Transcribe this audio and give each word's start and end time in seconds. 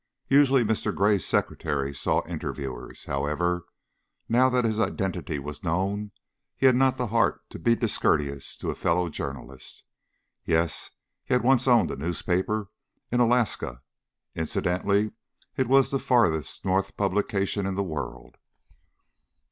Usually 0.29 0.63
Mr. 0.63 0.95
Gray's 0.95 1.27
secretary 1.27 1.93
saw 1.93 2.25
interviewers. 2.25 3.05
However, 3.05 3.67
now 4.27 4.49
that 4.49 4.65
his 4.65 4.79
identity 4.79 5.37
was 5.37 5.63
known, 5.63 6.09
he 6.57 6.65
had 6.65 6.75
not 6.75 6.97
the 6.97 7.05
heart 7.13 7.47
to 7.51 7.59
be 7.59 7.75
discourteous 7.75 8.57
to 8.57 8.71
a 8.71 8.73
fellow 8.75 9.09
journalist. 9.09 9.83
Yes! 10.43 10.89
He 11.23 11.35
had 11.35 11.43
once 11.43 11.67
owned 11.67 11.91
a 11.91 11.95
newspaper 11.95 12.71
in 13.11 13.19
Alaska. 13.19 13.83
Incidentally, 14.33 15.11
it 15.55 15.67
was 15.67 15.91
the 15.91 15.99
farthest 15.99 16.65
north 16.65 16.97
publication 16.97 17.67
in 17.67 17.75
the 17.75 17.83
world. 17.83 18.37